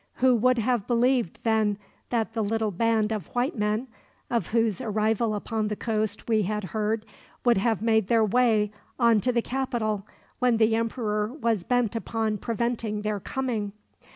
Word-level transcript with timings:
Who 0.15 0.39
could 0.41 0.57
have 0.57 0.87
believed 0.87 1.37
then 1.43 1.77
that 2.09 2.33
the 2.33 2.43
little 2.43 2.71
band 2.71 3.13
of 3.13 3.27
white 3.35 3.55
men, 3.55 3.87
of 4.31 4.47
whose 4.47 4.81
arrival 4.81 5.35
upon 5.35 5.67
the 5.67 5.75
coast 5.75 6.27
we 6.27 6.41
had 6.41 6.63
heard, 6.73 7.05
would 7.45 7.57
have 7.57 7.83
made 7.83 8.07
their 8.07 8.25
way 8.25 8.71
on 8.97 9.21
to 9.21 9.31
the 9.31 9.43
capital, 9.43 10.07
when 10.39 10.57
the 10.57 10.75
emperor 10.75 11.31
was 11.31 11.63
bent 11.63 11.95
upon 11.95 12.39
preventing 12.39 13.03
their 13.03 13.19
coming? 13.19 13.73